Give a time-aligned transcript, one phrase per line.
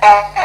[0.00, 0.37] Uh,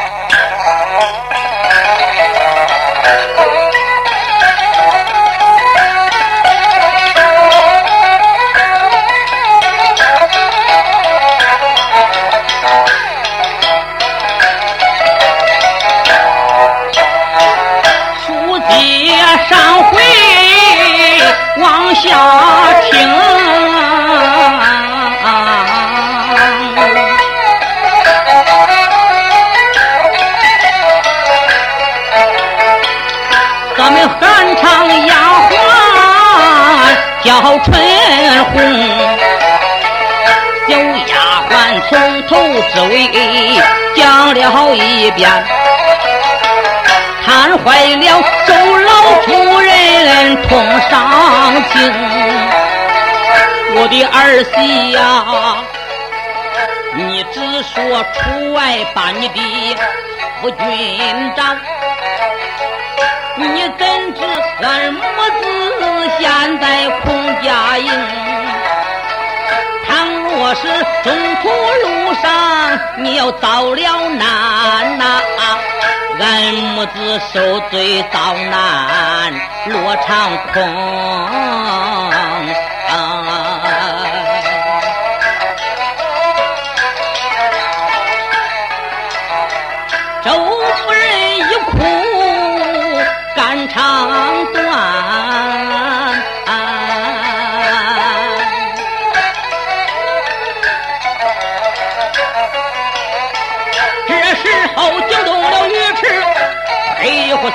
[37.34, 37.74] 叫春
[38.52, 38.54] 红，
[40.68, 41.12] 小丫
[41.50, 41.52] 鬟
[41.88, 41.92] 从
[42.28, 42.30] 头
[42.72, 42.94] 至尾
[43.96, 44.38] 讲了
[44.76, 45.28] 一遍，
[47.26, 47.66] 看坏
[47.96, 48.90] 了周老
[49.22, 50.92] 夫人痛伤
[51.72, 51.74] 心。
[53.76, 54.16] 我的儿
[54.54, 55.00] 媳呀，
[56.94, 57.74] 你只说
[58.12, 58.60] 出外
[58.94, 59.34] 把你的
[60.40, 60.62] 夫君
[61.36, 61.42] 找，
[63.36, 63.44] 你
[63.76, 64.20] 怎知
[64.62, 65.23] 俺母子
[66.20, 67.24] 现在孔？
[67.44, 67.90] 家营，
[69.86, 70.62] 倘若是
[71.02, 71.12] 中
[71.42, 71.48] 途
[71.82, 72.22] 路上
[72.96, 75.20] 你要遭了难呐，
[76.18, 79.30] 俺母子受罪遭难
[79.66, 80.54] 落长空。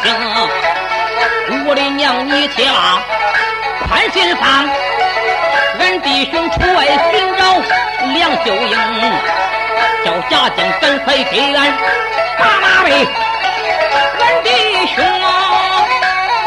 [0.03, 0.07] 行，
[1.65, 3.01] 我的娘，你且拉，
[3.87, 4.69] 宽心放。
[5.79, 7.41] 俺弟兄出外寻找
[8.13, 8.75] 梁秀英，
[10.05, 11.57] 叫家将赶快给俺
[12.37, 12.87] 把马备。
[14.19, 14.47] 俺弟
[14.95, 14.95] 兄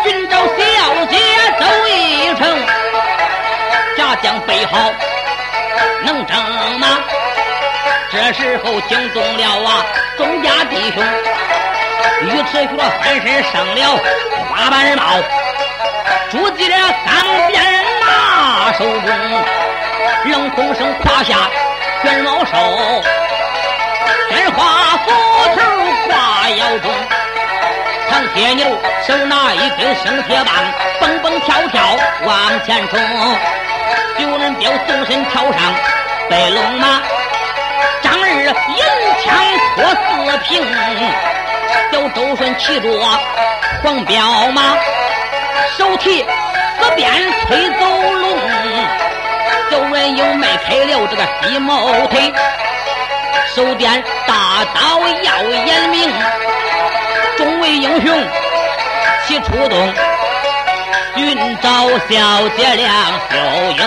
[0.04, 0.60] 寻找小
[1.06, 1.14] 姐
[1.58, 2.40] 走一程，
[3.96, 4.92] 家将备好
[6.04, 6.32] 能征
[6.78, 6.86] 马。
[8.10, 9.84] 这时候惊动了啊，
[10.16, 11.02] 众家弟兄。
[12.24, 12.68] 尉迟学
[13.00, 13.98] 翻身上了
[14.48, 15.02] 花板帽，
[16.30, 17.62] 拄起了三鞭
[18.00, 19.08] 拿手中，
[20.24, 21.36] 冷风声胯下
[22.02, 22.52] 卷毛手，
[24.30, 25.10] 鲜花斧
[25.54, 25.60] 头
[26.06, 26.90] 挂腰中，
[28.10, 28.66] 唐铁牛
[29.06, 30.54] 手拿一根生铁棒，
[31.00, 31.82] 蹦蹦跳跳
[32.24, 32.98] 往前冲，
[34.18, 35.74] 九人彪纵身跳上
[36.30, 37.02] 白龙马，
[38.00, 38.82] 张二银
[39.22, 39.34] 枪
[39.76, 41.41] 托四平。
[41.92, 42.88] 小周顺骑着
[43.82, 44.76] 黄骠马，
[45.76, 46.24] 手提
[46.80, 47.10] 四鞭
[47.46, 48.38] 催走龙。
[49.70, 52.32] 小人又迈开了这个西毛腿，
[53.54, 56.12] 手掂大刀要眼明。
[57.36, 58.28] 众位英雄
[59.26, 59.94] 齐出动，
[61.16, 62.88] 寻找小姐梁
[63.30, 63.36] 秀
[63.78, 63.82] 英。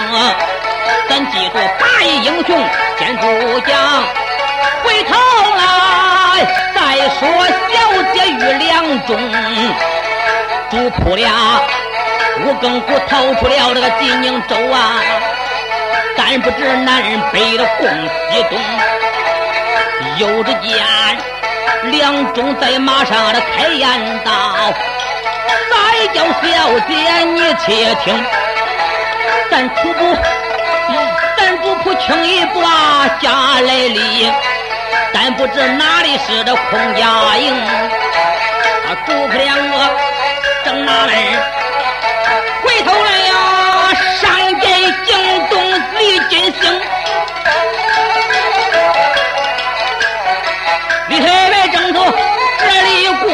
[1.07, 2.57] 咱记住，八义英雄
[2.97, 4.03] 先主将，
[4.83, 5.13] 回头
[9.05, 9.17] 中
[10.69, 11.31] 主仆俩，
[12.43, 14.99] 五更鼓逃出了这个济宁州啊！
[16.17, 17.87] 但不知男人背了弓
[18.31, 18.57] 西东，
[20.17, 20.85] 有只见
[21.91, 24.73] 梁中在马上的开言道
[25.69, 26.95] ：“再叫小姐
[27.25, 28.25] 你且听，
[29.51, 30.17] 咱主仆，
[31.37, 34.31] 咱主仆轻易不下来哩。”
[35.13, 37.55] 但不知哪里是这空家营，
[38.87, 39.75] 他主仆两个
[40.63, 41.15] 正纳闷，
[42.63, 43.33] 回头来呀，
[44.21, 45.59] 上见惊动
[45.97, 46.81] 李金星，
[51.09, 52.13] 李太白正从
[52.59, 53.27] 这里过，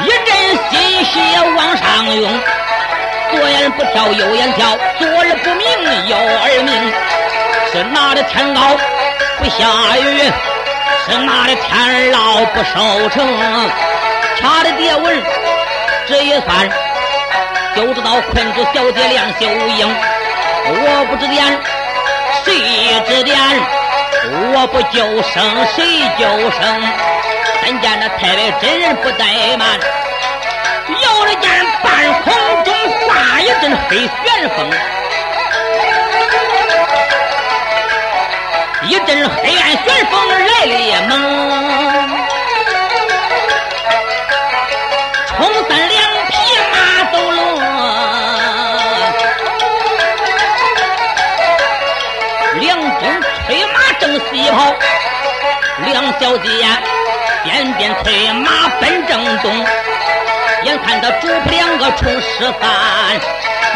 [0.00, 0.34] 一阵
[0.70, 1.20] 心血
[1.56, 2.40] 往上涌，
[3.32, 6.92] 左眼不跳右眼跳，左耳不明右耳明。
[7.70, 8.60] 是哪的天高
[9.38, 10.32] 不下雨？
[11.08, 13.24] 是哪的天老不收成？
[14.40, 15.22] 掐的爹文，
[16.08, 16.68] 这一算
[17.76, 19.96] 就知道困住小姐梁秀英。
[20.68, 21.46] 我不指点，
[22.44, 23.38] 谁指点？
[24.52, 26.60] 我不救生，谁救生？
[27.62, 29.78] 但见那太白真人不怠慢，
[30.88, 31.48] 有了见
[31.84, 32.74] 半空中
[33.06, 34.68] 刮一阵黑旋风。
[38.88, 40.72] 一阵黑暗旋风来了
[41.08, 41.12] 猛，
[45.36, 45.38] 冲
[45.68, 45.92] 三两
[46.28, 46.32] 匹
[46.72, 46.74] 马
[47.10, 47.38] 走龙，
[52.60, 52.64] 两
[53.00, 53.02] 军
[53.46, 54.56] 催马正西跑，
[55.84, 56.48] 梁小姐
[57.42, 58.48] 边边催马
[58.80, 59.44] 奔正东，
[60.62, 62.62] 眼看着主仆两个冲十三，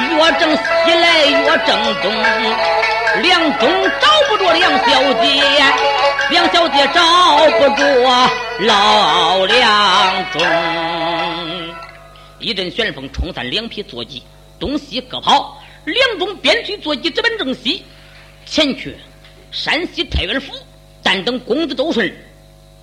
[0.09, 0.61] 越正西
[0.95, 1.69] 来越正
[2.01, 2.07] 东，
[3.23, 3.69] 梁中
[4.01, 4.07] 找
[4.53, 5.43] 梁小姐，
[6.31, 8.31] 梁小姐找不着
[8.61, 10.43] 老梁中，
[12.39, 14.23] 一阵旋风冲散两匹坐骑，
[14.59, 15.57] 东西各跑。
[15.85, 17.85] 梁中边区坐骑直奔正西，
[18.45, 18.95] 前去
[19.51, 20.53] 山西太原府，
[21.03, 22.13] 但等公子周顺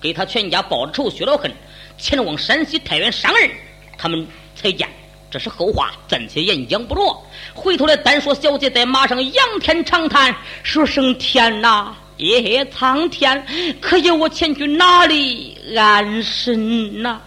[0.00, 1.52] 给他全家报了仇雪了恨，
[1.96, 3.50] 前往山西太原上任，
[3.96, 4.26] 他们
[4.56, 4.88] 才见。
[5.30, 7.22] 这是后话，暂且演讲不着。
[7.54, 13.46] 回头来单说小姐在马上仰天长叹，说声天哪，耶苍天，
[13.80, 17.20] 可叫我前去哪里安身呐？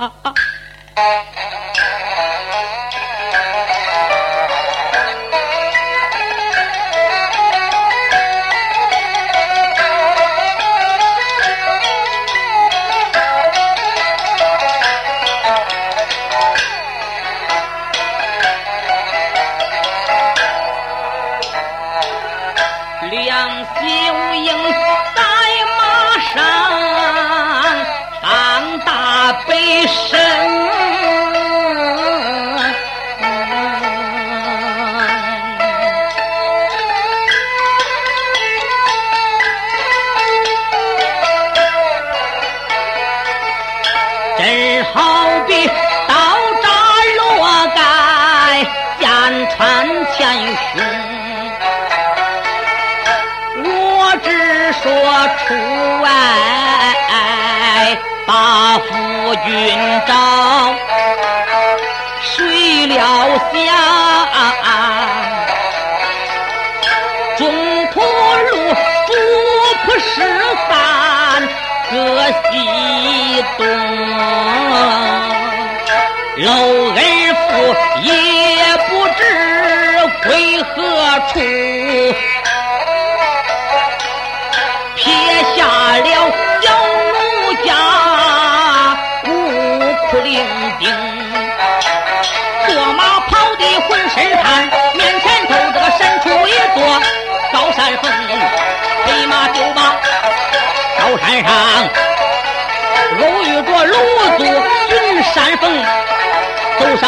[59.51, 60.30] 夫君找，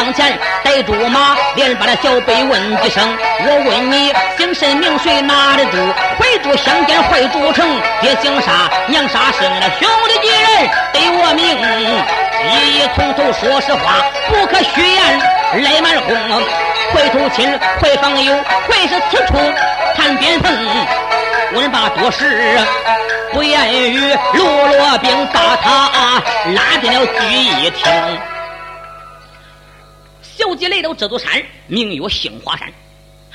[0.03, 3.01] 上前，逮住马，连把那小辈问几声。
[3.39, 5.77] 我问你姓甚名谁，哪里住？
[6.19, 7.65] 回住乡间，回住城。
[8.01, 8.69] 爹姓啥？
[8.87, 9.31] 娘啥？
[9.31, 10.67] 姓那兄弟几人？
[10.91, 11.47] 得我命，
[12.51, 15.19] 一一从头说实话，不可虚言。
[15.63, 16.13] 来满红，
[16.91, 18.35] 回头亲，回访友，
[18.67, 19.35] 会是此处
[19.95, 20.51] 谈边锋。
[21.53, 22.59] 问罢多时，
[23.31, 24.13] 不言语。
[24.33, 26.21] 陆罗兵把他
[26.51, 27.83] 拉进了聚义厅。
[30.43, 32.69] 小姐来到这座山，名曰杏花山。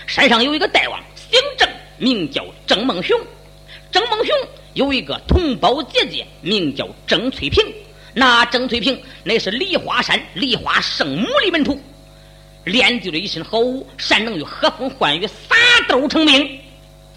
[0.07, 1.67] 山上有一个大王，姓郑，
[1.97, 3.19] 名叫郑梦雄。
[3.91, 4.37] 郑梦雄
[4.75, 7.65] 有一个同胞姐姐，名叫郑翠萍。
[8.13, 11.81] 那郑翠萍乃是梨花山梨花圣母的门徒，
[12.65, 15.57] 练就了一身好武，善能于和风唤雨，撒
[15.89, 16.61] 豆成兵。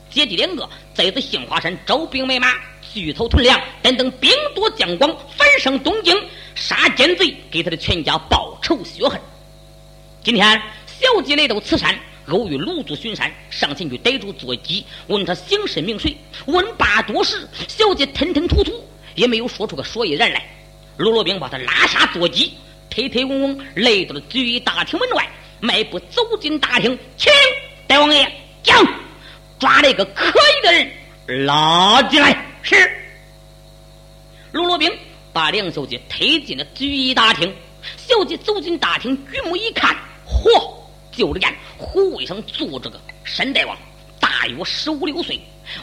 [0.09, 2.53] 姐弟两个在此杏花山招兵买马，
[2.93, 6.17] 聚草屯粮，但等兵多将广，反胜东京，
[6.55, 9.19] 杀奸贼，给他的全家报仇雪恨。
[10.23, 11.97] 今天小姐来到此山，
[12.27, 16.15] 偶遇卢祖巡山，上前去逮住坐骑，问他姓甚名谁。
[16.45, 18.71] 问罢多时，小姐吞吞吐吐，
[19.15, 20.45] 也没有说出个所以然来。
[20.97, 22.53] 卢罗兵把他拉下坐骑，
[22.87, 25.27] 推推稳稳来到了聚义大厅门外，
[25.59, 27.33] 迈步走进大厅，请
[27.87, 28.85] 大王爷将
[29.57, 32.45] 抓了一个可疑的人拉进来。
[32.61, 32.75] 是。
[34.51, 34.91] 卢罗兵
[35.33, 37.51] 把梁小姐推进了聚义大厅，
[37.97, 39.97] 小姐走进大厅，举目一看。
[40.31, 40.71] 嚯！
[41.11, 43.77] 就这样虎位上坐着个山大王，
[44.17, 45.37] 大约十五六岁，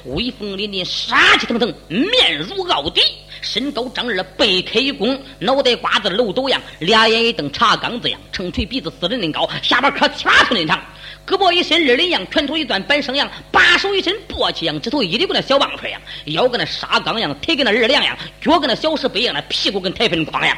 [0.07, 3.03] 威风凛凛，杀气腾腾，面如傲底，
[3.43, 10.83] 身高丈二，背开一弓，脑袋瓜子漏斗样，俩眼一瞪茶缸子样，称锤鼻子四人恁高，下巴可七八寸恁长，
[11.27, 20.57] 胳膊一伸二人样，拳头一攥板绳样，把手一伸簸箕样，指头一溜跟那小棒槌样，腰跟那沙缸样，腿跟那二两样，脚跟那小石碑样，那屁股跟台盆筐样，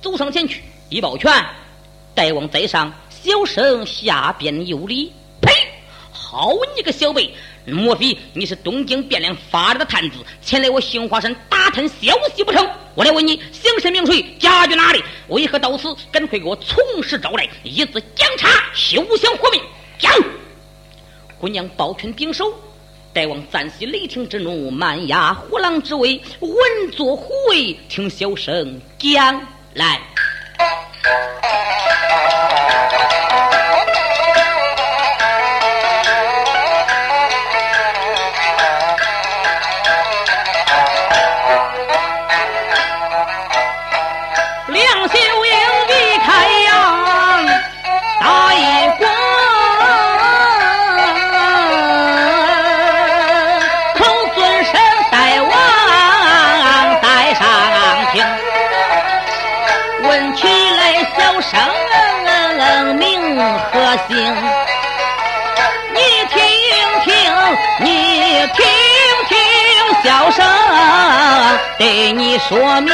[0.00, 1.30] 走上前去一抱拳。
[2.14, 5.12] 大王在上，小生下边有礼。
[5.40, 5.52] 呸！
[6.12, 7.34] 好你个小辈，
[7.66, 12.68] 莫非你是东京汴梁发来的探子，前来我杏花山打探消息不成？
[12.94, 15.02] 我来问你，姓甚名谁，家居哪里？
[15.28, 15.94] 为何到此？
[16.12, 19.60] 赶快给我从实招来，一字讲查，休想活命！
[19.98, 20.12] 讲！
[21.40, 22.54] 姑娘抱拳顶首，
[23.12, 26.52] 大王暂息雷霆之怒，满压虎狼之威，稳
[26.92, 30.00] 坐虎位，听小生讲来。
[31.06, 32.23] Oh, oh, oh.
[64.08, 64.16] 心，
[65.94, 66.36] 你听
[67.04, 67.12] 听，
[67.80, 67.86] 你
[68.54, 68.66] 听
[69.28, 69.32] 听，
[70.02, 70.44] 小声
[71.78, 72.92] 对你说明。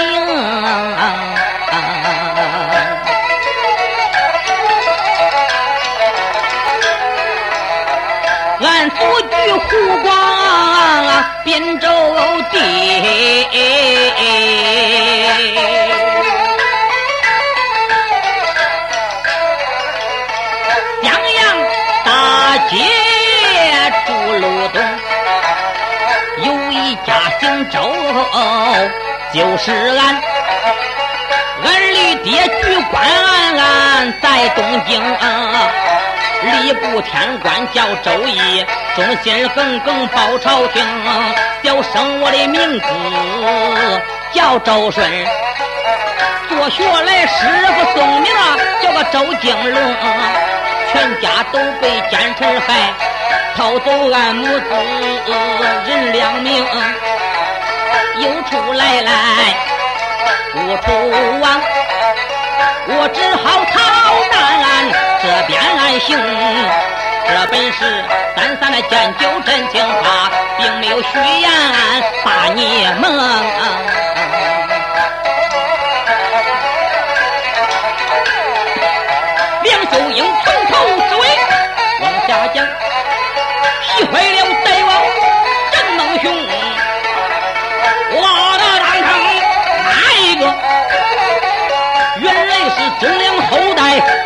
[8.62, 9.58] 俺祖居湖
[10.02, 10.08] 广
[11.44, 11.88] 滨州
[12.50, 14.09] 地。
[22.70, 22.76] 街
[24.06, 24.80] 住路东，
[26.44, 27.80] 有一家姓周，
[29.34, 30.22] 就是俺。
[31.64, 33.02] 俺的爹举官
[33.58, 35.02] 俺在东京，
[36.44, 40.80] 吏部天官叫周义，忠心耿耿报朝廷。
[41.64, 42.86] 小生我的名字
[44.32, 45.10] 叫周顺，
[46.48, 48.32] 做学来师傅送名
[48.80, 49.80] 叫个周景龙。
[50.92, 52.92] 全家都被奸臣害，
[53.56, 54.50] 逃走俺母子
[55.86, 56.66] 人两命，
[58.18, 59.12] 又出来来
[60.56, 60.90] 无处
[61.40, 61.62] 往，
[62.88, 63.74] 我只好逃
[64.32, 64.62] 难
[65.22, 66.18] 这边安行。
[67.28, 67.78] 这本是
[68.34, 70.28] 三三的见酒真情话，
[70.58, 71.08] 并没有虚
[71.40, 71.48] 言
[72.24, 73.04] 把你蒙。
[79.92, 80.24] 周英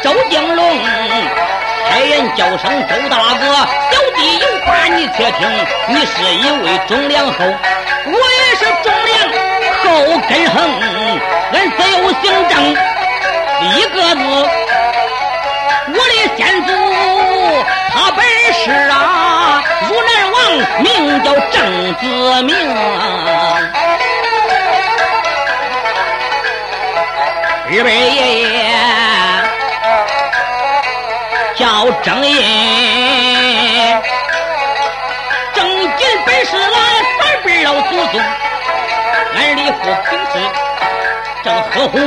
[0.05, 0.63] 周景龙。
[1.89, 3.47] 开言叫声周大哥，
[3.91, 5.49] 小弟有话你且听。
[5.89, 7.39] 你是一位忠良后，
[8.05, 9.17] 我也是忠良
[9.81, 9.83] 后
[10.29, 10.55] 根横。
[11.55, 12.53] 俺自有姓郑，
[13.63, 14.21] 一个字。
[15.87, 16.69] 我的先祖
[17.95, 18.21] 他本
[18.53, 20.37] 是啊，汝南王
[20.83, 20.87] 名
[21.23, 21.57] 叫郑
[21.95, 22.03] 子
[22.43, 22.53] 明，
[27.71, 28.49] 日本爷爷
[31.95, 32.37] 叫郑印，
[35.55, 36.73] 郑进本是俺
[37.19, 38.21] 三辈老祖宗，
[39.37, 40.35] 俺的父平时
[41.43, 41.99] 郑和虎。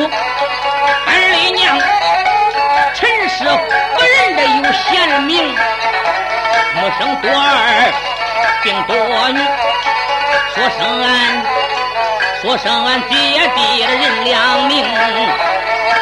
[4.89, 5.44] 贤名，
[6.75, 7.94] 母生多儿，
[8.63, 8.96] 并多
[9.29, 9.39] 女。
[10.53, 11.08] 说声俺，
[12.41, 13.15] 说声俺爹
[13.56, 14.86] 爹的人两名。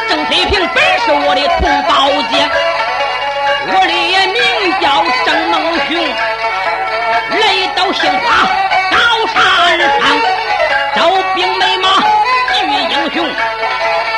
[0.08, 1.90] 郑翠萍本是我的同胞
[2.30, 2.34] 姐，
[3.68, 3.92] 我的
[4.32, 4.38] 名
[4.80, 4.84] 叫
[5.24, 5.54] 郑孟
[5.86, 5.90] 雄。
[7.30, 7.42] 来
[7.74, 8.24] 到杏花
[8.90, 8.94] 高
[9.26, 9.34] 山
[9.80, 10.00] 上，
[10.94, 10.98] 招
[11.34, 11.84] 兵买马
[12.54, 12.56] 聚
[12.90, 13.16] 英雄。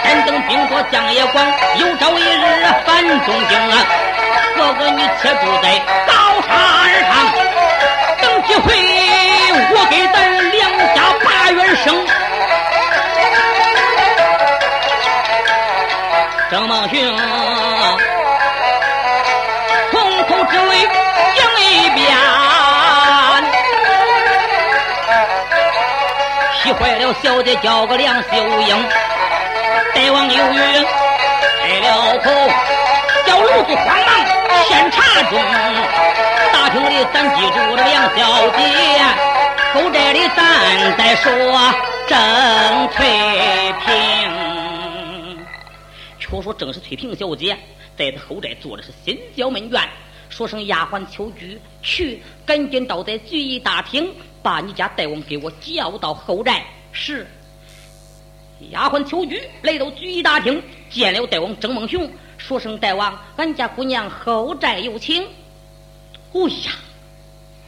[0.05, 1.37] 单等兵多将也广，
[1.77, 2.89] 有朝一日反
[3.25, 3.75] 东京啊！
[4.57, 6.13] 哥哥，你且住在高
[6.47, 6.51] 山
[7.09, 7.11] 上，
[8.21, 8.67] 等机会
[9.71, 10.17] 我给咱
[10.51, 10.61] 两
[10.95, 11.87] 家把冤生。
[16.51, 16.97] 郑孟雄
[26.79, 28.29] 坏了小姐叫个梁秀
[28.61, 28.89] 英，
[29.95, 30.59] 大王有语
[31.61, 32.31] 开了口，
[33.27, 34.09] 叫奴子慌忙。
[34.69, 35.39] 先查中，
[36.53, 38.63] 大厅里咱记住了梁小姐，
[39.75, 41.31] 后寨里咱再说
[42.07, 43.07] 郑翠
[43.85, 45.39] 萍。
[46.21, 47.57] 却说正是翠萍小姐
[47.97, 49.83] 在这后寨做的是心焦闷怨，
[50.29, 56.65] 说声丫鬟秋菊去，赶紧到在聚义大厅，把你家大王给我叫到后寨。
[56.93, 57.27] 是。
[58.71, 62.11] 丫鬟秋菊来到聚义大厅，见了大王郑孟雄。
[62.37, 65.23] 说声大王，俺家姑娘后寨有请。
[66.33, 66.73] 哎呀，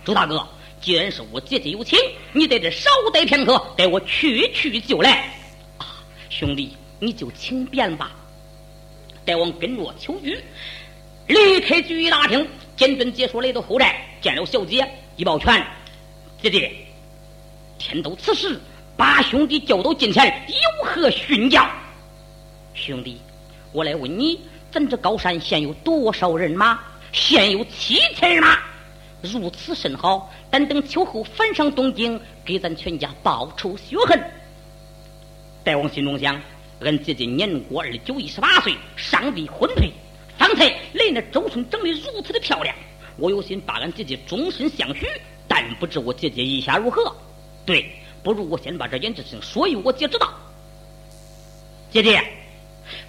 [0.04, 0.46] 周大哥，
[0.80, 1.98] 既然是我姐姐有请，
[2.32, 5.32] 你在这稍待片刻，待我去去就来。
[5.78, 5.86] 啊，
[6.28, 8.12] 兄弟，你就请便吧。
[9.24, 10.38] 大王跟着秋菊
[11.30, 12.44] 离开聚义大厅，
[12.76, 14.84] 简短解说来到后寨，见了小姐，
[15.14, 15.64] 一抱拳，
[16.42, 16.72] 姐姐，
[17.78, 18.58] 天都此时，
[18.96, 21.64] 把兄弟叫到近前，有何训教？
[22.74, 23.20] 兄弟，
[23.70, 24.40] 我来问你，
[24.72, 26.80] 咱这高山现有多少人马？
[27.12, 28.58] 现有七千人马。
[29.22, 34.20] 如此甚好，但等秋后返上东京，给咱全家报仇雪恨。
[35.62, 36.40] 大王心中想：
[36.80, 39.92] 俺姐姐年过二九，一十八岁，尚未婚配。
[41.10, 42.74] 那周顺长得如此的漂亮，
[43.16, 45.06] 我有心把俺姐姐终身相许，
[45.48, 47.14] 但不知我姐姐意下如何。
[47.66, 47.90] 对，
[48.22, 50.32] 不如我先把这件事情说与我姐知道。
[51.90, 52.22] 姐姐，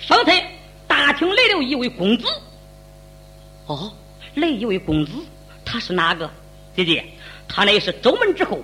[0.07, 0.45] 方才
[0.87, 2.27] 大厅来了一位公子。
[3.67, 3.93] 哦，
[4.35, 5.11] 来一位公子。
[5.63, 6.29] 他是哪个？
[6.75, 7.05] 姐姐，
[7.47, 8.59] 他乃是周门之后，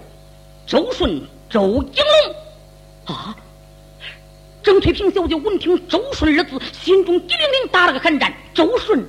[0.66, 3.16] 周顺、周景龙。
[3.16, 3.36] 啊！
[4.82, 8.34] 翠萍小姐闻听周顺二字，心中激灵灵打了个寒战。
[8.54, 9.06] 周顺，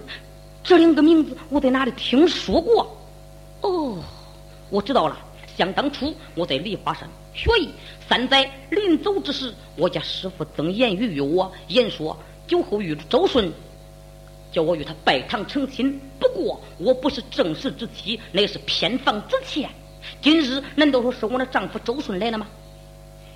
[0.62, 2.96] 这两个名字我在哪里听说过？
[3.60, 4.02] 哦，
[4.70, 5.18] 我知道了。
[5.56, 7.68] 想当初我在梨花山学艺，
[8.08, 13.52] 三载临走之时，我家师傅曾言语于我，言说酒后遇周顺。
[14.50, 19.68] 叫我与他拜堂成亲，不过我不是正室之妻，乃是偏房之妾。
[20.22, 22.46] 今日难道说是我的丈夫周顺来了吗？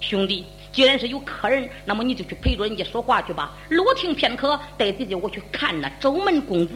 [0.01, 3.52] 兄弟，既然是有客人，那么你就去陪着人家说话去吧。
[3.69, 6.75] 落听片刻，带姐姐我去看那周门公子。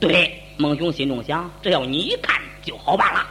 [0.00, 3.24] 对，孟雄心中想，只要你一看就好办了。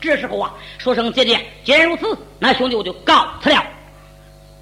[0.00, 3.66] 这时候啊，说声姐姐，既然如此，那兄弟我就告辞了。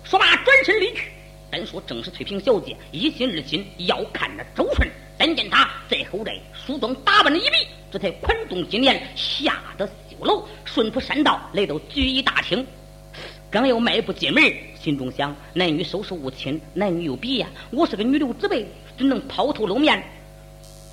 [0.05, 1.11] 说罢，转身离去。
[1.51, 12.65] 单说正是翠屏小姐一心二心要看那周顺，但见他在后宅梳妆打扮了一笔，这才款动金莲下得绣楼，顺出山道来到聚义大厅。
[13.51, 14.45] 刚要迈步进门，
[14.79, 17.49] 心中想：男女授受无亲，男女有别呀。
[17.71, 20.03] 我是个女流之辈，怎能抛头露面，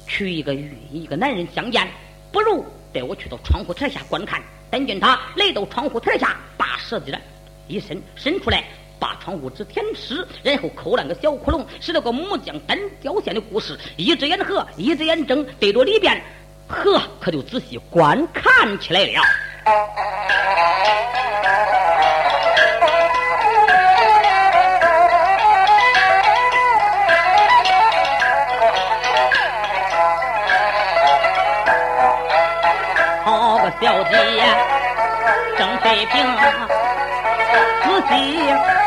[0.07, 1.85] 娶一个与一个男人相见？
[2.31, 4.41] 不如带我去到窗户台下观看。
[4.69, 7.21] 但见他来到窗户台下，把舌尖
[7.67, 8.63] 一伸，伸出来。
[8.97, 13.77] 把窗户纸舔湿，然后抠烂个小窟窿，使了个木匠单雕线的故事。
[13.97, 16.19] 一只眼合，一只眼睁，对着里边，
[16.69, 19.21] 呵，可就仔细观看起来了。
[35.95, 36.15] 郑翠萍。
[37.85, 38.13] 仔细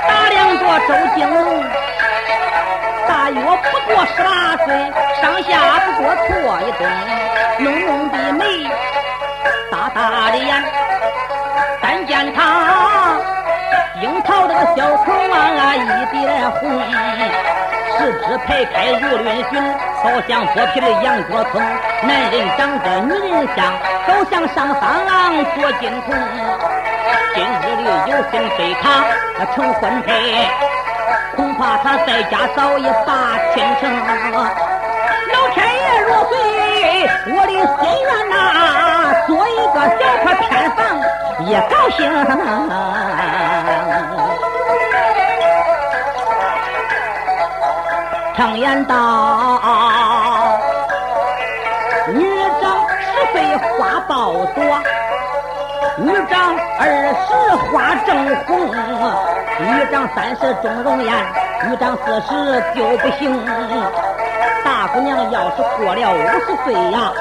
[0.07, 1.65] 打量着周景龙，
[3.09, 3.45] 大约不
[3.87, 4.29] 过十八
[4.65, 4.67] 岁，
[5.21, 5.51] 上下
[5.87, 6.27] 不过错
[6.61, 6.81] 一冬，
[7.59, 8.45] 浓浓的眉，
[9.71, 10.63] 大大的眼，
[11.81, 12.39] 但见他
[14.03, 15.79] 樱桃这个小口啊，一
[16.15, 16.61] 点红，
[17.97, 19.51] 十指排开如轮寻，
[20.03, 21.61] 好像剥皮的杨国葱。
[22.03, 23.73] 男人长得女人像，
[24.07, 26.15] 好像上三郎做金童。
[27.39, 27.47] 今日
[27.77, 28.83] 里有心对他
[29.55, 30.11] 成婚配，
[31.37, 33.83] 恐怕他在家早已把亲成。
[34.35, 36.33] 老天爷若随
[37.31, 38.35] 我的心愿呐，
[39.29, 40.79] 做一个小块偏房
[41.47, 41.97] 也高兴。
[48.37, 48.93] 常言道，
[52.09, 52.19] 女
[52.61, 52.65] 长
[52.99, 53.35] 十岁
[53.79, 54.13] 花苞
[54.55, 54.59] 多。
[55.99, 56.87] 女长二
[57.27, 57.35] 十
[57.71, 58.09] 花正
[58.47, 58.67] 红，
[59.61, 61.13] 女长三十钟容颜，
[61.69, 62.29] 女长四十
[62.75, 63.23] 就不行。
[64.65, 67.13] 大姑娘要是过了五十岁呀，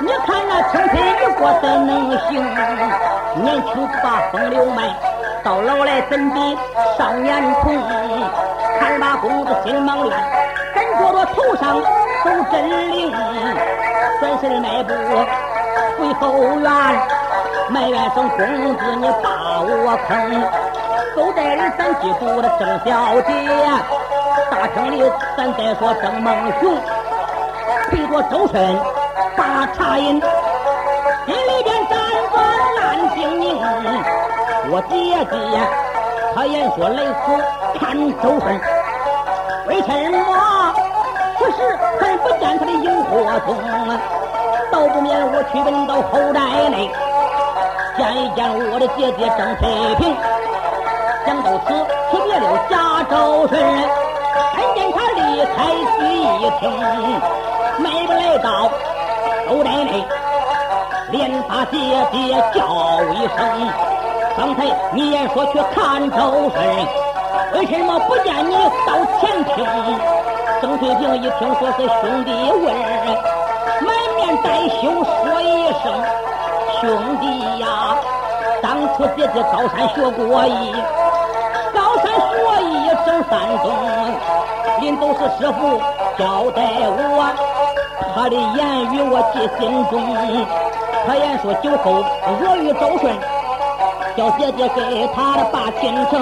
[0.00, 2.30] 你看那青春一过怎能行？
[3.42, 4.82] 年轻不把风流卖，
[5.44, 6.58] 到老来怎比
[6.98, 7.78] 少年童？
[8.80, 10.20] 看把公子心忙乱，
[10.74, 11.80] 感觉着头上
[12.24, 13.12] 走真灵，
[14.20, 14.94] 转身迈步
[15.98, 17.19] 回后院。
[17.70, 20.10] 埋怨声公子，你把我坑！
[21.14, 22.90] 后代人咱记住了郑小
[23.22, 23.30] 姐，
[24.50, 24.98] 大厅里
[25.36, 26.76] 咱再说郑孟雄，
[27.88, 28.76] 陪着周顺
[29.36, 30.20] 把茶饮，
[31.26, 31.94] 心里边辗
[32.32, 32.42] 转
[32.76, 32.80] 难
[33.14, 33.56] 静宁。
[34.72, 34.94] 我姐
[35.30, 35.32] 姐
[36.34, 38.60] 她言说来此看周顺，
[39.68, 40.74] 为什么
[41.38, 41.56] 此时
[42.00, 43.56] 还不见他的萤火踪？
[44.72, 46.90] 倒不免我去问到后宅内。
[48.00, 50.16] 见一见我的姐姐郑翠萍，
[51.26, 51.68] 想到此，
[52.08, 53.60] 辞别了贾周顺，
[54.56, 55.20] 看见他离
[55.52, 56.64] 开聚义厅，
[57.76, 58.72] 迈步来到
[59.50, 60.02] 后宅内，
[61.10, 61.76] 连把姐
[62.10, 62.16] 姐
[62.54, 63.68] 叫一声。
[64.34, 66.56] 刚才你言说去看周顺，
[67.52, 69.56] 为什么不见你到前厅？
[70.62, 72.64] 郑翠萍一听说是兄弟问，
[73.84, 75.92] 满面带羞说一声：
[76.80, 76.88] 兄
[77.20, 77.24] 弟
[77.60, 77.66] 呀。
[78.62, 80.74] 当初姐姐高山学过艺，
[81.74, 83.66] 高山学艺正三冬，
[84.80, 85.80] 临走时师傅
[86.18, 87.32] 交代我，
[88.14, 88.58] 他的言
[88.92, 89.92] 语我记心中。
[91.06, 93.12] 他言说酒后我与周顺，
[94.16, 96.12] 叫姐姐给他把亲成。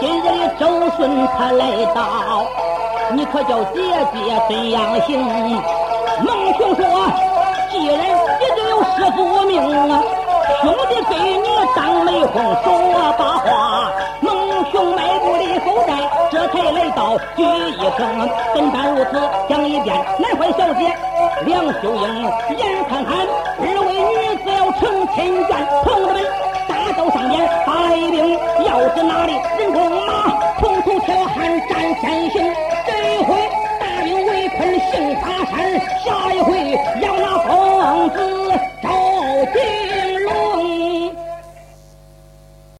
[0.00, 0.62] 今日的周
[0.96, 2.46] 顺他来到，
[3.12, 3.80] 你可叫姐
[4.12, 4.16] 姐
[4.48, 5.20] 怎样行？
[6.22, 6.84] 孟雄说，
[7.74, 10.00] 一人也只有师傅命啊
[10.62, 15.92] 兄弟给你张媒红说把话蒙雄迈步的后代
[16.30, 20.92] 这才来到聚义厅怎敢如此讲一遍难怀小姐
[21.44, 22.22] 梁秀英
[22.56, 23.26] 眼看看
[23.58, 25.50] 二位女子要成亲眷
[25.82, 26.22] 同志们
[26.68, 32.54] 打刀上演发来兵要是哪里人工马从头挑汉战先行。
[32.86, 33.36] 这一回
[33.80, 37.13] 大兵围困杏花山下一回要